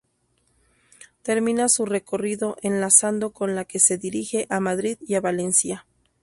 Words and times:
Termina 1.21 1.69
su 1.69 1.85
recorrido 1.85 2.57
enlazando 2.63 3.29
con 3.29 3.53
la 3.53 3.65
que 3.65 3.77
se 3.79 3.99
dirige 3.99 4.47
a 4.49 4.59
Madrid 4.59 4.97
y 5.05 5.13
a 5.13 5.21
Valencia. 5.21 5.85